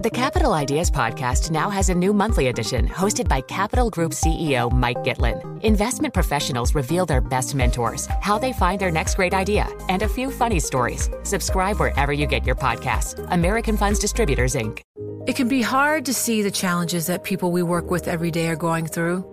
The 0.00 0.10
Capital 0.10 0.52
Ideas 0.52 0.92
Podcast 0.92 1.50
now 1.50 1.70
has 1.70 1.88
a 1.88 1.94
new 1.94 2.12
monthly 2.12 2.46
edition 2.46 2.86
hosted 2.86 3.26
by 3.26 3.40
Capital 3.40 3.90
Group 3.90 4.12
CEO 4.12 4.70
Mike 4.70 4.98
Gitlin. 4.98 5.60
Investment 5.64 6.14
professionals 6.14 6.72
reveal 6.72 7.04
their 7.04 7.20
best 7.20 7.56
mentors, 7.56 8.06
how 8.20 8.38
they 8.38 8.52
find 8.52 8.80
their 8.80 8.92
next 8.92 9.16
great 9.16 9.34
idea, 9.34 9.66
and 9.88 10.02
a 10.02 10.08
few 10.08 10.30
funny 10.30 10.60
stories. 10.60 11.10
Subscribe 11.24 11.80
wherever 11.80 12.12
you 12.12 12.28
get 12.28 12.46
your 12.46 12.54
podcasts. 12.54 13.26
American 13.32 13.76
Funds 13.76 13.98
Distributors, 13.98 14.54
Inc. 14.54 14.82
It 15.26 15.34
can 15.34 15.48
be 15.48 15.62
hard 15.62 16.04
to 16.04 16.14
see 16.14 16.42
the 16.42 16.52
challenges 16.52 17.08
that 17.08 17.24
people 17.24 17.50
we 17.50 17.64
work 17.64 17.90
with 17.90 18.06
every 18.06 18.30
day 18.30 18.46
are 18.46 18.54
going 18.54 18.86
through. 18.86 19.26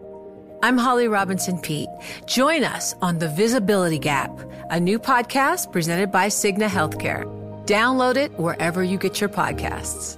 I'm 0.63 0.79
Holly 0.79 1.07
Robinson 1.07 1.59
Peete. 1.59 1.89
Join 2.25 2.63
us 2.63 2.95
on 3.04 3.20
The 3.20 3.29
Visibility 3.29 4.00
Gap, 4.00 4.32
a 4.71 4.79
new 4.79 4.97
podcast 4.97 5.71
presented 5.71 6.11
by 6.11 6.25
Cigna 6.25 6.68
Healthcare. 6.68 7.23
Download 7.68 8.16
it 8.16 8.32
wherever 8.39 8.84
you 8.84 8.97
get 8.97 9.21
your 9.21 9.29
podcasts. 9.29 10.18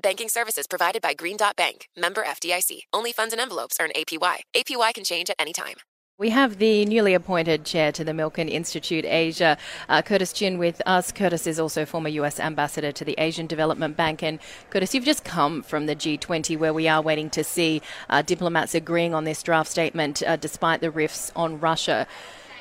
Banking 0.00 0.28
services 0.28 0.66
provided 0.66 1.02
by 1.02 1.14
Green 1.14 1.36
Dot 1.36 1.56
Bank, 1.56 1.88
member 1.96 2.22
FDIC. 2.22 2.82
Only 2.92 3.12
funds 3.12 3.32
and 3.32 3.40
envelopes 3.40 3.78
earn 3.80 3.90
APY. 3.96 4.36
APY 4.54 4.94
can 4.94 5.04
change 5.04 5.28
at 5.28 5.36
any 5.38 5.52
time. 5.52 5.76
We 6.18 6.30
have 6.30 6.58
the 6.58 6.84
newly 6.84 7.14
appointed 7.14 7.64
chair 7.64 7.92
to 7.92 8.02
the 8.02 8.10
Milken 8.10 8.50
Institute 8.50 9.04
Asia, 9.04 9.56
uh, 9.88 10.02
Curtis 10.02 10.32
Chin, 10.32 10.58
with 10.58 10.82
us. 10.84 11.12
Curtis 11.12 11.46
is 11.46 11.60
also 11.60 11.84
former 11.84 12.08
US 12.08 12.40
ambassador 12.40 12.90
to 12.90 13.04
the 13.04 13.14
Asian 13.18 13.46
Development 13.46 13.96
Bank. 13.96 14.22
And 14.22 14.40
Curtis, 14.70 14.94
you've 14.94 15.04
just 15.04 15.24
come 15.24 15.62
from 15.62 15.86
the 15.86 15.94
G20, 15.94 16.58
where 16.58 16.74
we 16.74 16.88
are 16.88 17.00
waiting 17.00 17.30
to 17.30 17.44
see 17.44 17.82
uh, 18.10 18.22
diplomats 18.22 18.74
agreeing 18.74 19.14
on 19.14 19.24
this 19.24 19.42
draft 19.42 19.70
statement 19.70 20.22
uh, 20.26 20.36
despite 20.36 20.80
the 20.80 20.90
rifts 20.90 21.30
on 21.36 21.60
Russia. 21.60 22.06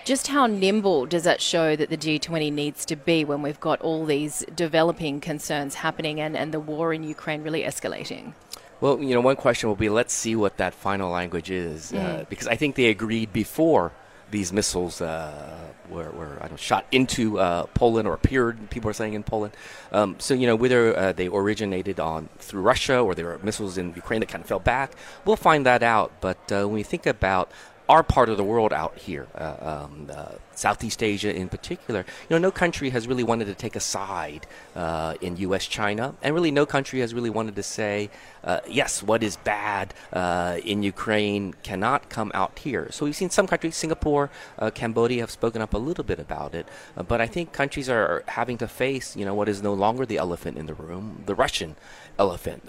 Just 0.08 0.27
how 0.27 0.47
nimble 0.47 1.05
does 1.05 1.25
that 1.25 1.41
show 1.41 1.75
that 1.75 1.89
the 1.89 1.97
G20 1.97 2.50
needs 2.53 2.86
to 2.86 2.95
be 2.95 3.25
when 3.25 3.41
we've 3.41 3.59
got 3.59 3.81
all 3.81 4.05
these 4.05 4.45
developing 4.55 5.19
concerns 5.19 5.75
happening 5.75 6.22
and, 6.22 6.38
and 6.38 6.53
the 6.53 6.61
war 6.61 6.94
in 6.94 7.03
Ukraine 7.03 7.44
really 7.44 7.64
escalating? 7.64 8.31
Well, 8.80 9.03
you 9.03 9.14
know, 9.14 9.19
one 9.19 9.36
question 9.36 9.67
will 9.67 9.75
be 9.75 9.89
let's 9.89 10.14
see 10.14 10.33
what 10.33 10.55
that 10.59 10.73
final 10.73 11.11
language 11.11 11.52
is, 11.52 11.91
uh, 11.91 11.97
mm. 11.97 12.22
uh, 12.22 12.23
because 12.30 12.47
I 12.47 12.55
think 12.55 12.75
they 12.75 12.86
agreed 12.86 13.33
before 13.33 13.91
these 14.31 14.53
missiles 14.53 15.02
uh, 15.02 15.58
were, 15.89 16.09
were 16.11 16.47
know, 16.49 16.55
shot 16.55 16.86
into 16.94 17.38
uh, 17.39 17.66
Poland 17.73 18.08
or 18.08 18.14
appeared, 18.14 18.69
people 18.69 18.89
are 18.89 18.94
saying 18.94 19.14
in 19.14 19.23
Poland. 19.23 19.55
Um, 19.92 20.16
so, 20.19 20.33
you 20.33 20.47
know, 20.47 20.55
whether 20.55 20.97
uh, 20.97 21.11
they 21.11 21.27
originated 21.27 21.99
on 21.99 22.30
through 22.39 22.61
Russia 22.61 22.97
or 22.99 23.14
there 23.14 23.25
were 23.25 23.39
missiles 23.44 23.77
in 23.77 23.94
Ukraine 23.94 24.21
that 24.21 24.30
kind 24.30 24.42
of 24.42 24.47
fell 24.47 24.59
back, 24.59 24.94
we'll 25.25 25.36
find 25.36 25.66
that 25.66 25.83
out. 25.83 26.14
But 26.21 26.49
uh, 26.49 26.64
when 26.64 26.75
we 26.75 26.83
think 26.83 27.05
about 27.05 27.52
our 27.89 28.03
part 28.03 28.30
of 28.30 28.38
the 28.38 28.43
world 28.43 28.73
out 28.73 28.97
here, 28.97 29.27
uh, 29.35 29.85
um, 29.85 30.09
uh, 30.13 30.31
Southeast 30.55 31.02
Asia 31.02 31.33
in 31.33 31.47
particular, 31.47 31.99
you 31.99 32.33
know, 32.35 32.38
no 32.38 32.52
country 32.52 32.89
has 32.89 33.07
really 33.07 33.23
wanted 33.23 33.45
to 33.45 33.53
take 33.53 33.75
a 33.75 33.80
side 33.80 34.45
uh, 34.75 35.13
in 35.21 35.38
U.S. 35.38 35.66
China, 35.67 36.15
and 36.21 36.35
really 36.35 36.52
no 36.52 36.65
country 36.65 36.99
has 36.99 37.13
really 37.13 37.30
wanted 37.30 37.55
to 37.55 37.63
say, 37.63 38.09
uh, 38.43 38.59
yes, 38.67 39.03
what 39.03 39.23
is 39.23 39.38
bad 39.38 39.93
uh, 40.11 40.58
in 40.65 40.83
Ukraine 40.83 41.53
cannot 41.63 42.09
come 42.09 42.31
out 42.33 42.59
here. 42.59 42.88
So 42.91 43.05
we've 43.05 43.15
seen 43.15 43.30
some 43.30 43.47
countries, 43.47 43.75
Singapore, 43.75 44.30
uh, 44.59 44.71
Cambodia, 44.71 45.21
have 45.21 45.31
spoken 45.31 45.61
up 45.61 45.73
a 45.73 45.77
little 45.77 46.03
bit 46.03 46.19
about 46.19 46.55
it, 46.55 46.67
but 47.08 47.21
I 47.21 47.27
think 47.27 47.53
countries 47.53 47.88
are 47.88 48.23
having 48.27 48.58
to 48.58 48.67
face, 48.67 49.15
you 49.15 49.25
know, 49.25 49.35
what 49.35 49.47
is 49.47 49.61
no 49.61 49.73
longer 49.73 50.05
the 50.05 50.17
elephant 50.17 50.58
in 50.58 50.65
the 50.65 50.73
room, 50.73 51.23
the 51.25 51.36
Russian 51.36 51.75
elephant, 52.19 52.64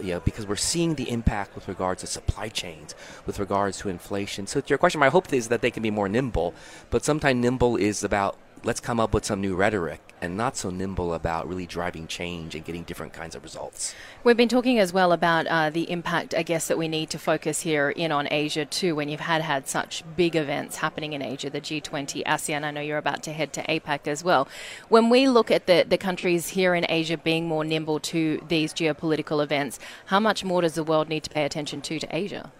you 0.00 0.12
know, 0.14 0.20
because 0.20 0.46
we're 0.46 0.56
seeing 0.56 0.94
the 0.94 1.10
impact 1.10 1.54
with 1.54 1.68
regards 1.68 2.00
to 2.02 2.06
supply 2.06 2.48
chains, 2.48 2.94
with 3.26 3.38
regards 3.38 3.78
to 3.78 3.88
inflation. 3.88 4.46
So, 4.54 4.60
to 4.60 4.68
your 4.68 4.78
question, 4.78 5.00
my 5.00 5.08
hope 5.08 5.32
is 5.32 5.48
that 5.48 5.62
they 5.62 5.72
can 5.72 5.82
be 5.82 5.90
more 5.90 6.08
nimble, 6.08 6.54
but 6.88 7.04
sometimes 7.04 7.42
nimble 7.42 7.74
is 7.74 8.04
about 8.04 8.38
let's 8.62 8.78
come 8.78 9.00
up 9.00 9.12
with 9.12 9.24
some 9.24 9.40
new 9.40 9.56
rhetoric 9.56 10.00
and 10.22 10.36
not 10.36 10.56
so 10.56 10.70
nimble 10.70 11.12
about 11.12 11.48
really 11.48 11.66
driving 11.66 12.06
change 12.06 12.54
and 12.54 12.64
getting 12.64 12.84
different 12.84 13.12
kinds 13.12 13.34
of 13.34 13.42
results. 13.42 13.96
We've 14.22 14.36
been 14.36 14.48
talking 14.48 14.78
as 14.78 14.92
well 14.92 15.10
about 15.10 15.48
uh, 15.48 15.70
the 15.70 15.90
impact, 15.90 16.36
I 16.36 16.44
guess, 16.44 16.68
that 16.68 16.78
we 16.78 16.86
need 16.86 17.10
to 17.10 17.18
focus 17.18 17.62
here 17.62 17.90
in 17.90 18.12
on 18.12 18.28
Asia 18.30 18.64
too. 18.64 18.94
When 18.94 19.08
you've 19.08 19.18
had 19.18 19.42
had 19.42 19.66
such 19.66 20.04
big 20.16 20.36
events 20.36 20.76
happening 20.76 21.14
in 21.14 21.20
Asia, 21.20 21.50
the 21.50 21.60
G20, 21.60 22.22
ASEAN. 22.22 22.62
I 22.62 22.70
know 22.70 22.80
you're 22.80 22.96
about 22.96 23.24
to 23.24 23.32
head 23.32 23.52
to 23.54 23.62
APEC 23.64 24.06
as 24.06 24.22
well. 24.22 24.46
When 24.88 25.10
we 25.10 25.26
look 25.26 25.50
at 25.50 25.66
the 25.66 25.84
the 25.86 25.98
countries 25.98 26.50
here 26.50 26.76
in 26.76 26.86
Asia 26.88 27.16
being 27.16 27.48
more 27.48 27.64
nimble 27.64 27.98
to 27.98 28.40
these 28.46 28.72
geopolitical 28.72 29.42
events, 29.42 29.80
how 30.06 30.20
much 30.20 30.44
more 30.44 30.62
does 30.62 30.74
the 30.74 30.84
world 30.84 31.08
need 31.08 31.24
to 31.24 31.30
pay 31.30 31.44
attention 31.44 31.80
to 31.80 31.98
to 31.98 32.16
Asia? 32.16 32.52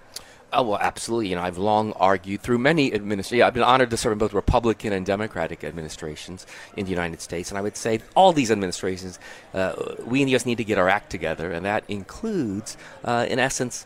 Oh, 0.57 0.63
well, 0.63 0.79
absolutely. 0.81 1.29
You 1.29 1.35
know, 1.35 1.43
I've 1.43 1.59
long 1.59 1.93
argued 1.95 2.41
through 2.41 2.59
many 2.59 2.95
administrations. 2.95 3.39
Yeah, 3.39 3.49
I've 3.49 3.55
been 3.55 3.65
honored 3.65 3.91
to 3.91 3.97
serve 3.97 4.13
in 4.13 4.19
both 4.19 4.33
Republican 4.33 4.93
and 4.93 5.05
Democratic 5.05 5.65
administrations 5.65 6.47
in 6.77 6.85
the 6.85 6.91
United 6.91 7.21
States. 7.21 7.51
And 7.51 7.59
I 7.59 7.61
would 7.61 7.77
say 7.77 8.01
all 8.15 8.33
these 8.33 8.53
administrations, 8.53 9.19
uh, 9.53 9.75
we 10.07 10.21
in 10.23 10.27
the 10.27 10.33
U.S. 10.33 10.47
need 10.47 10.59
to 10.59 10.65
get 10.65 10.79
our 10.79 10.89
act 10.89 11.11
together. 11.11 11.51
And 11.51 11.67
that 11.67 11.83
includes, 11.89 12.77
uh, 13.05 13.27
in 13.29 13.41
essence, 13.41 13.85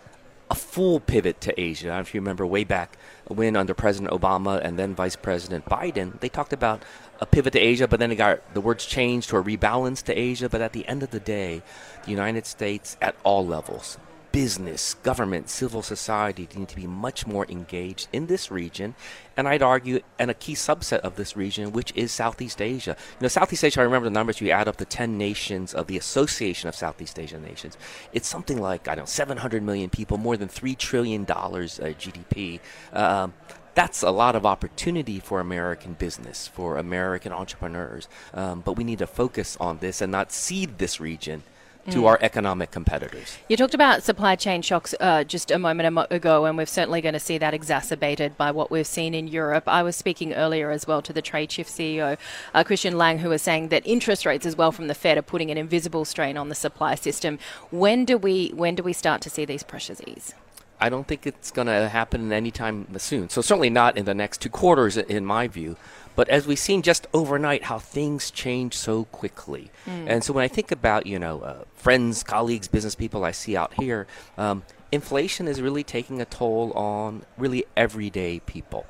a 0.51 0.55
full 0.55 1.01
pivot 1.01 1.41
to 1.43 1.59
Asia. 1.59 1.99
If 2.01 2.15
you 2.15 2.21
remember 2.21 2.47
way 2.47 2.65
back 2.65 2.99
when 3.29 3.57
under 3.57 3.73
President 3.73 4.13
Obama 4.13 4.63
and 4.63 4.79
then 4.79 4.95
Vice 4.95 5.17
President 5.17 5.65
Biden, 5.65 6.21
they 6.21 6.29
talked 6.29 6.53
about 6.53 6.83
a 7.21 7.27
pivot 7.27 7.55
to 7.55 7.59
Asia, 7.59 7.89
but 7.89 7.99
then 7.99 8.13
it 8.13 8.17
got 8.17 8.55
the 8.55 8.61
words 8.61 8.85
changed 8.85 9.31
to 9.31 9.39
a 9.39 9.43
rebalance 9.43 10.03
to 10.05 10.19
Asia. 10.19 10.49
But 10.49 10.61
at 10.61 10.73
the 10.75 10.87
end 10.87 11.03
of 11.03 11.11
the 11.11 11.21
day, 11.21 11.63
the 12.05 12.11
United 12.11 12.47
States 12.47 12.97
at 13.01 13.17
all 13.25 13.47
levels, 13.47 13.99
business, 14.39 14.95
government, 15.03 15.49
civil 15.49 15.83
society 15.83 16.49
need 16.55 16.69
to 16.69 16.77
be 16.77 16.87
much 16.87 17.27
more 17.27 17.45
engaged 17.49 18.07
in 18.13 18.29
this 18.29 18.53
region, 18.53 18.95
and 19.37 19.49
I'd 19.49 19.63
argue, 19.63 19.99
and 20.17 20.31
a 20.31 20.35
key 20.35 20.55
subset 20.55 21.01
of 21.01 21.17
this 21.17 21.37
region, 21.37 21.73
which 21.73 21.93
is 21.97 22.13
Southeast 22.13 22.63
Asia. 22.63 22.97
You 23.19 23.23
know, 23.23 23.27
Southeast 23.27 23.65
Asia, 23.65 23.81
I 23.81 23.83
remember 23.83 24.05
the 24.05 24.15
numbers, 24.15 24.41
you 24.41 24.51
add 24.51 24.69
up 24.69 24.77
the 24.77 24.85
10 24.85 25.19
nations 25.19 25.75
of 25.75 25.89
the 25.89 25.97
Association 25.97 26.69
of 26.69 26.77
Southeast 26.77 27.19
Asian 27.19 27.43
Nations, 27.43 27.77
it's 28.13 28.29
something 28.29 28.61
like, 28.61 28.87
I 28.87 28.95
don't 28.95 29.03
know, 29.03 29.07
700 29.07 29.61
million 29.61 29.91
people, 29.91 30.19
more 30.19 30.37
than 30.37 30.49
$3 30.49 30.79
trillion 30.79 31.25
uh, 31.25 31.35
GDP. 31.35 32.61
Um, 32.93 33.35
that's 33.75 34.05
a 34.05 34.13
lot 34.13 34.37
of 34.37 34.47
opportunity 34.47 35.19
for 35.19 35.41
American 35.41 35.95
business, 35.95 36.47
for 36.47 36.77
American 36.77 37.33
entrepreneurs. 37.33 38.07
Um, 38.33 38.61
but 38.61 38.75
we 38.75 38.85
need 38.85 39.01
to 39.01 39.09
focus 39.09 39.57
on 39.59 39.79
this 39.79 40.01
and 40.01 40.13
not 40.13 40.31
cede 40.31 40.79
this 40.79 41.01
region 41.01 41.43
to 41.91 42.03
mm. 42.03 42.07
our 42.07 42.19
economic 42.23 42.71
competitors. 42.71 43.39
You 43.49 43.57
talked 43.57 43.75
about 43.75 44.03
supply 44.03 44.37
chain 44.37 44.63
shocks 44.63 44.95
uh, 45.01 45.25
just 45.25 45.51
a 45.51 45.59
moment 45.59 46.07
ago, 46.11 46.45
and 46.45 46.57
we're 46.57 46.67
certainly 46.67 47.01
going 47.01 47.15
to 47.15 47.21
see 47.21 47.39
that 47.39 47.55
exacerbated 47.55 48.37
by 48.37 48.51
what 48.51 48.71
we've 48.71 48.87
seen 48.87 49.15
in 49.15 49.29
Europe. 49.29 49.65
I 49.67 49.83
was 49.83 49.97
speaking 49.97 50.35
earlier 50.35 50.71
as 50.71 50.87
well 50.87 51.03
to 51.03 51.13
the 51.13 51.23
Tradeshift 51.23 51.69
CEO, 51.69 52.17
uh, 52.55 52.65
Christian 52.65 52.95
Lanng, 52.95 53.19
who 53.19 53.29
was 53.29 53.43
saying 53.43 53.69
that 53.69 53.87
interest 53.87 54.27
rates 54.27 54.47
as 54.47 54.57
well 54.57 54.73
from 54.73 54.89
the 54.89 54.95
Fed 54.95 55.19
are 55.19 55.23
putting 55.23 55.51
an 55.51 55.59
invisible 55.59 56.05
strain 56.05 56.37
on 56.37 56.49
the 56.49 56.55
supply 56.55 56.95
system. 56.95 57.39
When 57.71 58.05
do 58.05 58.19
we 58.19 58.51
when 58.55 58.75
do 58.75 58.83
we 58.83 58.93
start 58.93 59.21
to 59.23 59.31
see 59.31 59.45
these 59.45 59.63
pressures 59.63 60.01
ease? 60.07 60.35
I 60.81 60.89
don't 60.89 61.07
think 61.07 61.27
it's 61.27 61.51
going 61.51 61.67
to 61.67 61.89
happen 61.89 62.33
anytime 62.33 62.87
soon. 62.99 63.29
So 63.29 63.43
certainly 63.43 63.71
not 63.71 63.97
in 63.97 64.05
the 64.05 64.15
next 64.15 64.41
two 64.41 64.49
quarters, 64.49 64.97
in 64.97 65.25
my 65.25 65.49
view. 65.49 65.77
But 66.19 66.29
as 66.31 66.49
we've 66.49 66.59
seen 66.59 66.83
just 66.83 67.07
overnight, 67.15 67.63
how 67.63 67.79
things 67.79 68.33
change 68.33 68.75
so 68.75 69.05
quickly. 69.05 69.71
Mm. 69.87 70.07
And 70.09 70.25
so 70.25 70.33
when 70.33 70.43
I 70.43 70.49
think 70.49 70.73
about, 70.73 71.07
you 71.07 71.17
know, 71.17 71.43
uh, 71.43 71.63
friends, 71.77 72.25
colleagues, 72.25 72.67
business 72.67 72.97
people 72.97 73.25
I 73.25 73.31
see 73.31 73.57
out 73.57 73.75
here, 73.75 74.09
um, 74.37 74.65
inflation 74.91 75.47
is 75.47 75.63
really 75.63 75.85
taking 75.85 76.21
a 76.21 76.25
toll 76.25 76.73
on 76.73 77.25
really 77.37 77.67
everyday 77.77 78.41
people. 78.41 78.85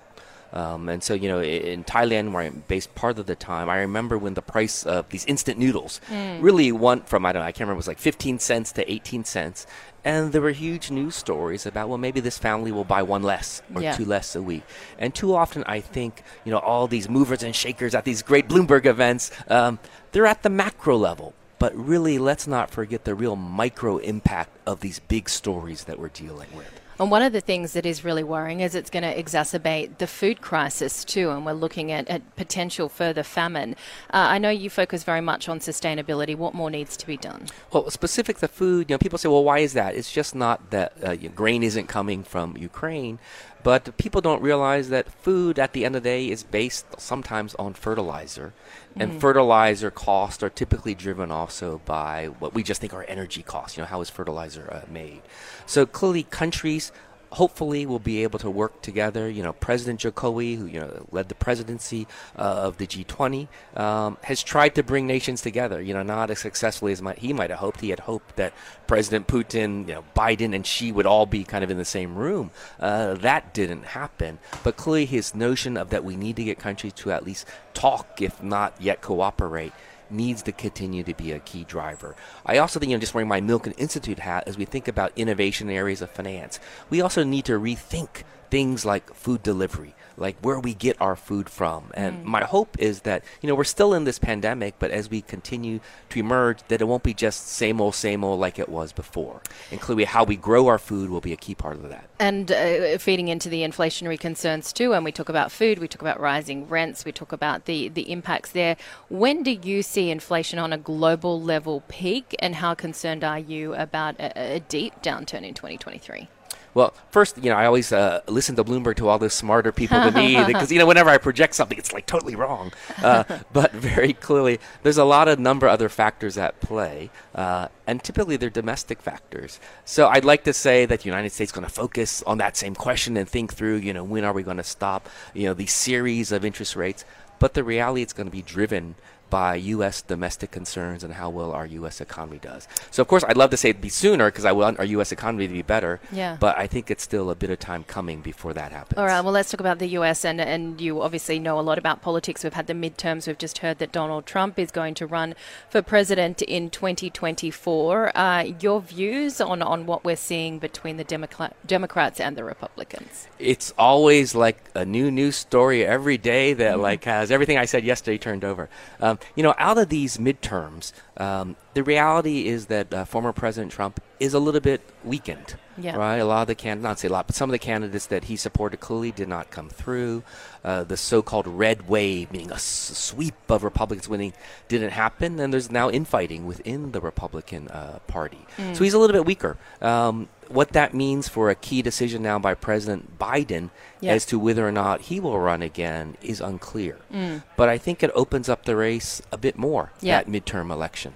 Um, 0.55 0.89
and 0.89 1.03
so, 1.03 1.13
you 1.13 1.29
know, 1.29 1.43
in 1.43 1.85
Thailand, 1.85 2.33
where 2.33 2.45
I'm 2.45 2.65
based 2.67 2.95
part 2.95 3.19
of 3.19 3.27
the 3.27 3.35
time, 3.35 3.69
I 3.69 3.81
remember 3.81 4.17
when 4.17 4.33
the 4.33 4.41
price 4.41 4.87
of 4.87 5.07
these 5.11 5.27
instant 5.27 5.59
noodles 5.59 6.01
mm. 6.09 6.43
really 6.43 6.73
went 6.73 7.11
from, 7.11 7.27
I 7.27 7.33
don't 7.33 7.43
know, 7.43 7.47
I 7.47 7.53
can't 7.53 7.69
remember, 7.69 7.77
it 7.77 7.85
was 7.85 7.89
like 7.89 7.99
15 7.99 8.39
cents 8.39 8.73
to 8.73 8.91
18 8.91 9.25
cents. 9.25 9.67
And 10.09 10.33
there 10.33 10.41
were 10.41 10.53
huge 10.53 10.91
news 10.91 11.15
stories 11.15 11.67
about, 11.67 11.91
well, 11.91 11.99
maybe 11.99 12.21
this 12.21 12.39
family 12.39 12.73
will 12.73 12.83
buy 12.83 13.03
one 13.03 13.23
less 13.23 13.61
or 13.75 13.83
yeah. 13.83 13.95
two 13.95 14.07
less 14.07 14.35
a 14.35 14.41
week. 14.41 14.63
And 14.99 15.15
too 15.15 15.35
often, 15.35 15.65
I 15.67 15.81
think, 15.81 16.23
you 16.47 16.51
know, 16.51 16.61
all 16.61 16.87
these 16.87 17.11
movers 17.11 17.43
and 17.43 17.55
shakers 17.55 17.95
at 17.95 18.07
these 18.07 18.23
great 18.23 18.49
Bloomberg 18.49 18.87
events, 18.87 19.31
um, 19.49 19.79
they're 20.13 20.25
at 20.25 20.43
the 20.43 20.49
macro 20.49 20.97
level. 20.97 21.35
But 21.59 21.77
really, 21.77 22.17
let's 22.17 22.47
not 22.47 22.71
forget 22.71 23.05
the 23.05 23.15
real 23.15 23.37
micro 23.37 23.99
impact 23.99 24.57
of 24.67 24.81
these 24.81 24.99
big 24.99 25.29
stories 25.29 25.85
that 25.85 25.99
we're 25.99 26.09
dealing 26.09 26.57
with. 26.57 26.81
And 26.99 27.11
one 27.13 27.23
of 27.23 27.33
the 27.33 27.41
things 27.41 27.75
that 27.75 27.87
is 27.87 28.05
really 28.05 28.25
worrying 28.25 28.61
is 28.61 28.75
it's 28.75 28.91
going 28.91 29.05
to 29.05 29.23
exacerbate 29.23 29.99
the 29.99 30.07
food 30.07 30.41
crisis 30.41 31.05
too, 31.05 31.31
and 31.31 31.47
we're 31.47 31.53
looking 31.53 31.93
at, 31.93 32.09
at 32.09 32.35
potential 32.35 32.89
further 32.89 33.23
famine. 33.23 33.77
Uh, 34.13 34.35
I 34.35 34.39
know 34.39 34.51
you 34.51 34.69
focus 34.69 35.05
very 35.05 35.21
much 35.21 35.49
on 35.49 35.61
sustainability. 35.61 36.37
What 36.37 36.55
more 36.55 36.71
needs 36.71 36.97
to 36.97 37.07
be 37.07 37.17
done? 37.17 37.47
Well, 37.73 37.89
specific 37.91 38.39
to 38.39 38.49
food, 38.49 38.91
you 38.91 38.95
know, 38.95 38.99
people 38.99 39.19
say, 39.19 39.29
well, 39.29 39.45
why 39.45 39.61
is 39.61 39.75
that? 39.75 39.95
It's 39.95 40.11
just 40.11 40.35
not 40.35 40.71
that 40.71 40.93
uh, 41.03 41.15
grain 41.35 41.63
isn't 41.63 41.87
coming 41.87 42.25
from 42.25 42.57
Ukraine. 42.57 43.21
But 43.69 43.99
people 43.99 44.23
don't 44.23 44.41
realize 44.41 44.89
that 44.89 45.13
food 45.13 45.59
at 45.59 45.75
the 45.75 45.85
end 45.85 45.95
of 45.95 46.03
the 46.03 46.09
day 46.09 46.31
is 46.31 46.43
based 46.43 46.87
sometimes 46.99 47.55
on 47.57 47.75
fertilizer. 47.75 48.55
And 48.97 49.13
mm. 49.13 49.21
fertilizer 49.21 49.91
costs 49.91 50.43
are 50.43 50.49
typically 50.49 50.95
driven 50.95 51.31
also 51.31 51.83
by 51.85 52.29
what 52.39 52.55
we 52.55 52.63
just 52.63 52.81
think 52.81 52.95
are 52.95 53.05
energy 53.05 53.43
costs. 53.43 53.77
You 53.77 53.83
know, 53.83 53.89
how 53.89 54.01
is 54.01 54.09
fertilizer 54.09 54.73
uh, 54.73 54.91
made? 54.91 55.21
So 55.67 55.85
clearly, 55.85 56.23
countries 56.23 56.93
hopefully 57.31 57.87
we'll 57.87 57.99
be 57.99 58.23
able 58.23 58.39
to 58.39 58.51
work 58.51 58.81
together. 58.83 59.29
You 59.29 59.43
know, 59.43 59.53
President 59.53 60.01
Jokowi, 60.01 60.57
who 60.57 60.67
you 60.67 60.81
know 60.81 61.07
led 61.11 61.29
the 61.29 61.35
presidency 61.35 62.07
uh, 62.37 62.43
of 62.43 62.79
the 62.79 62.87
G20, 62.87 63.49
um, 63.77 64.17
has 64.23 64.43
tried 64.43 64.75
to 64.77 64.83
bring 64.83 65.07
nations 65.07 65.41
together. 65.43 65.81
You 65.81 65.95
know, 65.95 66.03
not 66.03 66.31
as 66.31 66.39
successfully 66.39 66.93
as 66.93 67.03
might, 67.03 67.19
he 67.19 67.33
might 67.33 67.51
have 67.51 67.59
hoped. 67.59 67.81
He 67.81 67.91
had 67.91 68.01
hoped 68.01 68.37
that 68.37 68.53
President 68.87 69.27
Putin, 69.27 69.89
you 69.89 69.95
know, 69.95 70.05
Biden, 70.17 70.55
and 70.55 70.67
Xi 70.67 70.93
would 70.93 71.07
all 71.07 71.27
be 71.27 71.45
kind 71.45 71.65
of 71.65 71.71
in 71.71 71.79
the 71.79 71.85
same 71.85 72.15
room. 72.15 72.51
Uh, 72.81 73.15
that 73.15 73.53
didn't 73.55 73.85
happen. 73.85 74.39
But 74.63 74.77
clearly, 74.77 75.07
his 75.07 75.35
notion 75.35 75.77
of 75.77 75.91
that 75.91 76.05
we 76.05 76.17
need 76.17 76.37
to 76.37 76.45
get 76.45 76.59
countries 76.59 76.93
to 76.95 77.13
at 77.13 77.25
least 77.25 77.47
talk, 77.75 78.21
if 78.23 78.43
not 78.43 78.75
yet 78.81 79.01
cooperate, 79.01 79.73
needs 80.11 80.43
to 80.43 80.53
continue 80.53 81.03
to 81.05 81.15
be 81.15 81.33
a 81.33 81.39
key 81.39 81.65
driver. 81.65 82.17
I 82.47 82.59
also 82.59 82.79
think, 82.79 82.91
you 82.91 82.97
know, 82.97 83.01
just 83.01 83.15
wearing 83.15 83.29
my 83.29 83.41
Milken 83.41 83.75
Institute 83.79 84.21
hat 84.21 84.45
as 84.47 84.57
we 84.57 84.65
think 84.65 84.89
about 84.89 85.13
innovation 85.17 85.69
in 85.69 85.77
areas 85.77 86.03
of 86.03 86.11
finance, 86.11 86.59
we 86.91 87.01
also 87.01 87.25
need 87.25 87.45
to 87.47 87.59
rethink 87.59 88.23
things 88.51 88.85
like 88.85 89.15
food 89.15 89.43
delivery, 89.43 89.95
like 90.17 90.37
where 90.41 90.59
we 90.59 90.75
get 90.75 91.01
our 91.01 91.17
food 91.17 91.49
from. 91.49 91.91
And 91.95 92.19
mm. 92.19 92.25
my 92.25 92.45
hope 92.45 92.79
is 92.79 93.01
that, 93.03 93.25
you 93.41 93.49
know, 93.49 93.55
we're 93.55 93.65
still 93.65 93.95
in 93.95 94.05
this 94.05 94.19
pandemic, 94.19 94.75
but 94.79 94.91
as 94.91 95.11
we 95.11 95.23
continue 95.23 95.81
to 96.11 96.21
emerge, 96.21 96.63
that 96.69 96.81
it 96.81 96.85
won't 96.87 97.03
be 97.03 97.15
just 97.15 97.49
same 97.49 97.81
old, 97.81 97.95
same 97.95 98.25
old 98.25 98.41
like 98.41 98.59
it 98.59 98.69
was 98.69 98.93
before. 98.93 99.43
Including 99.71 100.07
how 100.07 100.25
we 100.25 100.37
grow 100.37 100.67
our 100.67 100.79
food 100.79 101.11
will 101.11 101.21
be 101.21 101.33
a 101.33 101.37
key 101.37 101.55
part 101.55 101.77
of 101.77 101.89
that. 101.89 102.09
And 102.19 102.51
uh, 102.51 102.99
feeding 102.99 103.29
into 103.29 103.49
the 103.49 103.63
inflationary 103.63 104.19
concerns 104.19 104.73
too, 104.73 104.91
when 104.91 105.05
we 105.05 105.13
talk 105.13 105.29
about 105.29 105.53
food, 105.53 105.79
we 105.79 105.89
talk 105.89 106.03
about 106.03 106.21
rising 106.21 106.69
rents, 106.69 107.05
we 107.05 107.13
talk 107.13 107.33
about 107.33 107.67
the, 107.67 107.89
the 107.89 108.11
impacts 108.11 108.51
there. 108.53 108.77
When 109.09 109.43
do 109.43 109.53
you 109.53 109.83
see 109.83 110.11
inflation 110.11 110.59
on 110.59 110.73
a 110.73 110.79
global 110.79 111.41
level 111.41 111.83
peak, 111.89 112.35
and 112.39 112.57
how 112.57 112.75
concerned 112.75 113.25
are 113.25 113.39
you 113.39 113.75
about 113.75 114.19
a, 114.19 114.57
a 114.57 114.61
deep 114.61 115.03
downturn 115.03 115.43
in 115.43 115.55
2023? 115.55 116.29
Well, 116.75 116.95
first, 117.11 117.39
you 117.39 117.51
know, 117.51 117.57
I 117.57 117.67
always 117.67 117.93
uh, 117.93 118.21
listen 118.29 118.57
to 118.57 118.65
Bloomberg 118.65 118.97
to 118.97 119.09
all 119.09 119.19
the 119.19 119.31
smarter 119.31 119.73
people 119.73 119.99
than 120.01 120.15
me 120.15 120.45
because 120.47 120.71
you 120.71 120.79
know 120.79 120.87
whenever 120.87 121.11
I 121.11 121.19
project 121.19 121.55
something, 121.55 121.79
it's 121.79 121.93
like 121.93 122.07
totally 122.07 122.37
wrong. 122.37 122.73
Uh, 123.03 123.25
but 123.53 123.73
very 123.73 124.13
clearly, 124.13 124.61
there's 124.83 124.99
a 124.99 125.05
lot 125.05 125.29
of 125.29 125.39
number 125.39 125.67
of 125.67 125.73
other 125.73 125.89
factors 125.89 126.37
at 126.39 126.61
play, 126.61 127.11
uh, 127.35 127.69
and 127.87 128.03
typically 128.03 128.37
they're 128.37 128.51
domestic 128.51 129.01
factors. 129.01 129.61
So 129.85 130.09
I'd 130.09 130.25
like 130.25 130.45
to 130.45 130.53
say 130.53 130.87
that 130.87 131.01
the 131.01 131.07
United 131.07 131.31
States 131.33 131.51
is 131.51 131.55
going 131.55 131.67
to 131.67 131.73
focus 131.73 132.23
on 132.25 132.39
that 132.39 132.57
same 132.57 132.75
question 132.75 133.17
and 133.17 133.29
think 133.29 133.55
through, 133.55 133.77
you 133.77 133.93
know, 133.93 134.05
when 134.05 134.25
are 134.25 134.33
we 134.33 134.43
going 134.43 134.57
to 134.59 134.65
stop, 134.65 135.09
you 135.35 135.45
know, 135.45 135.55
these 135.55 135.73
series 135.73 136.33
of 136.33 136.45
interest 136.45 136.77
rates. 136.77 137.05
But 137.39 137.55
the 137.55 137.63
reality, 137.63 138.03
it's 138.03 138.13
going 138.13 138.27
to 138.27 138.33
be 138.33 138.43
driven 138.43 138.97
by 139.31 139.57
U.S. 139.57 140.03
domestic 140.03 140.51
concerns 140.51 141.05
and 141.05 141.15
how 141.15 141.31
well 141.31 141.53
our 141.53 141.67
U.S. 141.67 142.01
economy 142.01 142.39
does. 142.39 142.69
So, 142.91 143.03
of 143.03 143.09
course, 143.09 143.25
I'd 143.25 143.37
love 143.37 143.51
to 143.51 143.57
say 143.57 143.71
it'd 143.71 143.83
be 143.83 143.89
sooner 143.89 144.27
because 144.31 144.45
I 144.45 144.53
want 144.53 144.79
our 144.79 144.85
U.S. 144.85 145.13
economy 145.13 145.47
to 145.47 145.53
be 145.53 145.63
better. 145.63 146.01
Yeah. 146.13 146.37
But 146.39 146.59
I 146.59 146.67
think 146.67 146.91
it's 146.91 147.03
still 147.03 147.31
a 147.31 147.35
bit 147.35 147.51
of 147.51 147.59
time 147.59 147.85
coming 147.85 148.21
before 148.21 148.53
that 148.55 148.73
happens. 148.73 148.99
All 148.99 149.07
right. 149.07 149.21
Well, 149.21 149.33
let's 149.33 149.51
talk 149.51 149.61
about 149.61 149.79
the 149.79 149.89
U.S. 149.89 150.25
and 150.25 150.41
and 150.41 150.81
you 150.81 151.03
obviously 151.03 151.39
know 151.39 151.59
a 151.59 151.63
lot 151.63 151.79
about 151.79 152.03
politics. 152.03 152.45
We've 152.45 152.53
had 152.53 152.67
the 152.67 152.75
midterms. 152.75 153.27
We've 153.27 153.39
just 153.39 153.59
heard 153.59 153.79
that 153.79 153.93
Donald 153.93 154.27
Trump 154.27 154.59
is 154.59 154.71
going 154.71 154.95
to 154.95 155.07
run 155.07 155.35
for 155.69 155.83
president 155.83 156.43
in 156.43 156.71
2024. 156.71 158.17
Uh, 158.17 158.43
your 158.61 158.81
views 158.81 159.41
on 159.41 159.63
on 159.63 159.87
what 159.87 160.05
we're 160.05 160.17
seeing 160.17 160.59
between 160.59 160.97
the 160.97 161.05
Democrat, 161.05 161.55
Democrats 161.67 162.21
and 162.21 162.37
the 162.37 162.45
Republicans? 162.45 163.29
It's 163.39 163.73
always 163.79 164.35
like 164.35 164.59
a 164.75 164.85
new 164.85 165.11
news 165.11 165.37
story 165.37 165.85
every 165.85 166.19
day 166.19 166.53
that 166.55 166.75
mm-hmm. 166.75 166.83
like 166.83 167.05
has 167.05 167.31
everything 167.31 167.59
I 167.59 167.65
said 167.65 167.85
yesterday 167.85 168.19
turned 168.19 168.45
over. 168.45 168.69
Um, 169.01 169.18
you 169.35 169.43
know, 169.43 169.55
out 169.59 169.79
of 169.79 169.89
these 169.89 170.17
midterms, 170.19 170.93
um, 171.17 171.57
the 171.75 171.83
reality 171.83 172.49
is 172.49 172.67
that 172.67 172.93
uh, 172.93 173.05
former 173.05 173.33
President 173.33 173.73
Trump 173.73 174.01
is 174.21 174.35
a 174.35 174.39
little 174.39 174.61
bit 174.61 174.81
weakened. 175.05 175.57
Yeah. 175.81 175.95
Right. 175.95 176.17
A 176.17 176.25
lot 176.25 176.43
of 176.43 176.49
the 176.49 176.57
candidates, 176.57 176.83
not 176.83 176.99
say 176.99 177.07
a 177.07 177.13
lot, 177.13 177.29
but 177.29 177.37
some 177.37 177.49
of 177.49 177.53
the 177.53 177.59
candidates 177.61 178.07
that 178.07 178.25
he 178.25 178.35
supported 178.35 178.81
clearly 178.81 179.13
did 179.13 179.29
not 179.29 179.51
come 179.51 179.69
through. 179.69 180.25
Uh, 180.65 180.83
the 180.83 180.97
so-called 180.97 181.47
red 181.47 181.89
wave, 181.89 182.33
meaning 182.33 182.51
a 182.51 182.55
s- 182.55 182.63
sweep 182.65 183.35
of 183.49 183.63
Republicans 183.63 184.09
winning, 184.09 184.33
didn't 184.67 184.91
happen, 184.91 185.39
and 185.39 185.53
there's 185.53 185.71
now 185.71 185.89
infighting 185.89 186.47
within 186.47 186.91
the 186.91 187.01
Republican 187.01 187.69
uh, 187.69 188.01
Party. 188.09 188.45
Mm. 188.57 188.75
So 188.77 188.83
he's 188.83 188.93
a 188.95 188.99
little 188.99 189.15
bit 189.15 189.25
weaker. 189.25 189.57
Um, 189.81 190.29
what 190.49 190.71
that 190.71 190.95
means 190.95 191.29
for 191.29 191.51
a 191.51 191.55
key 191.55 191.83
decision 191.83 192.23
now 192.23 192.39
by 192.39 192.55
President 192.55 193.19
Biden 193.19 193.71
yeah. 194.01 194.13
as 194.13 194.25
to 194.27 194.39
whether 194.39 194.67
or 194.67 194.73
not 194.73 195.03
he 195.03 195.21
will 195.21 195.39
run 195.39 195.63
again 195.63 196.17
is 196.23 196.41
unclear. 196.41 196.99
Mm. 197.13 197.43
But 197.57 197.69
I 197.69 197.79
think 197.79 198.03
it 198.03 198.11
opens 198.15 198.49
up 198.49 198.65
the 198.65 198.77
race 198.77 199.23
a 199.31 199.37
bit 199.39 199.59
more 199.59 199.93
yeah. 200.01 200.23
that 200.23 200.31
midterm 200.31 200.71
election. 200.71 201.15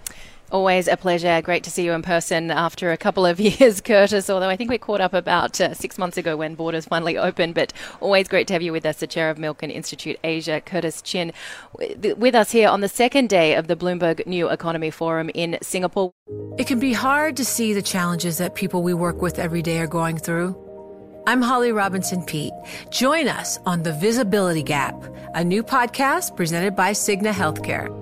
Always 0.52 0.87
a 0.87 0.99
pleasure. 0.99 1.40
Great 1.40 1.64
to 1.64 1.70
see 1.70 1.82
you 1.82 1.93
in 1.93 2.02
person 2.02 2.50
after 2.50 2.93
a 2.93 2.99
couple 2.99 3.25
of 3.25 3.40
years, 3.40 3.81
Curtis. 3.81 4.28
Although 4.28 4.50
I 4.50 4.56
think 4.56 4.69
we 4.69 4.76
caught 4.76 5.00
up 5.00 5.14
about 5.14 5.58
uh, 5.58 5.72
six 5.72 5.96
months 5.96 6.19
ago 6.19 6.37
when 6.37 6.54
borders 6.54 6.84
finally 6.84 7.16
opened. 7.16 7.54
But 7.54 7.72
always 8.00 8.28
great 8.28 8.46
to 8.49 8.52
have 8.52 8.60
you 8.60 8.70
with 8.70 8.84
us, 8.84 9.00
the 9.00 9.06
chair 9.06 9.31
of 9.31 9.38
Milken 9.38 9.72
Institute 9.72 10.19
Asia, 10.22 10.60
Curtis 10.60 11.00
Chin, 11.00 11.32
with 11.78 12.34
us 12.34 12.50
here 12.50 12.69
on 12.69 12.82
the 12.82 12.88
second 12.88 13.31
day 13.31 13.54
of 13.54 13.66
the 13.66 13.75
Bloomberg 13.75 14.26
New 14.26 14.50
Economy 14.50 14.90
Forum 14.90 15.31
in 15.32 15.56
Singapore. 15.62 16.12
It 16.58 16.66
can 16.66 16.78
be 16.78 16.93
hard 16.93 17.34
to 17.38 17.46
see 17.46 17.72
the 17.72 17.81
challenges 17.81 18.37
that 18.37 18.54
people 18.54 18.82
we 18.82 18.93
work 18.93 19.22
with 19.22 19.38
every 19.38 19.62
day 19.62 19.78
are 19.78 19.87
going 19.87 20.19
through. 20.19 20.54
I'm 21.26 21.40
Holly 21.40 21.72
Robinson 21.72 22.25
Peete. 22.25 22.52
Join 22.90 23.26
us 23.26 23.58
on 23.64 23.84
The 23.84 23.93
Visibility 23.93 24.62
Gap, 24.62 25.02
a 25.34 25.43
new 25.43 25.62
podcast 25.62 26.37
presented 26.37 26.76
by 26.76 26.90
Cigna 26.90 27.32
Healthcare. 27.32 28.01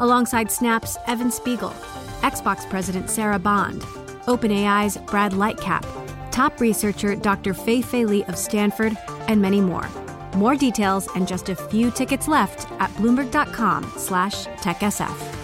alongside 0.00 0.50
Snap's 0.50 0.96
Evan 1.06 1.30
Spiegel, 1.30 1.70
Xbox 2.22 2.68
President 2.68 3.08
Sarah 3.08 3.38
Bond, 3.38 3.82
OpenAI's 4.26 4.96
Brad 5.06 5.30
Lightcap, 5.32 5.86
top 6.30 6.60
researcher 6.60 7.14
Dr. 7.14 7.54
Fei 7.54 7.80
Fei 7.80 8.04
Li 8.04 8.24
of 8.24 8.36
Stanford, 8.36 8.96
and 9.28 9.40
many 9.40 9.60
more. 9.60 9.88
More 10.34 10.56
details 10.56 11.08
and 11.14 11.28
just 11.28 11.48
a 11.48 11.54
few 11.54 11.90
tickets 11.90 12.28
left 12.28 12.70
at 12.80 12.90
bloomberg.com/techsf. 12.94 15.39